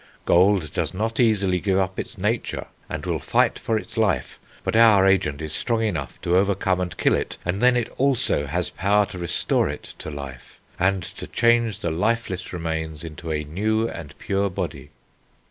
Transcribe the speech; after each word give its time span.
"Gold 0.25 0.73
does 0.73 0.95
not 0.95 1.19
easily 1.19 1.59
give 1.59 1.77
up 1.77 1.99
its 1.99 2.17
nature, 2.17 2.65
and 2.89 3.05
will 3.05 3.19
fight 3.19 3.59
for 3.59 3.77
its 3.77 3.97
life; 3.97 4.39
but 4.63 4.75
our 4.75 5.05
agent 5.05 5.43
is 5.43 5.53
strong 5.53 5.83
enough 5.83 6.19
to 6.21 6.37
overcome 6.37 6.81
and 6.81 6.97
kill 6.97 7.13
it, 7.13 7.37
and 7.45 7.61
then 7.61 7.77
it 7.77 7.87
also 7.99 8.47
has 8.47 8.71
power 8.71 9.05
to 9.05 9.19
restore 9.19 9.69
it 9.69 9.93
to 9.99 10.09
life, 10.09 10.59
and 10.79 11.03
to 11.03 11.27
change 11.27 11.81
the 11.81 11.91
lifeless 11.91 12.51
remains 12.51 13.03
into 13.03 13.31
a 13.31 13.43
new 13.43 13.87
and 13.89 14.17
pure 14.17 14.49
body." 14.49 14.89